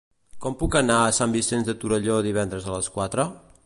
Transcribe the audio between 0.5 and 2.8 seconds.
puc anar a Sant Vicenç de Torelló divendres a